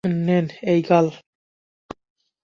[0.19, 1.07] নেন এই গাল!